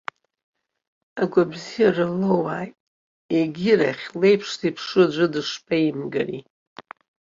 [1.21, 2.75] Агәабзиара лоуааит,
[3.39, 6.41] егьирахь леиԥш зеиԥшу аӡәы дышԥеимгари!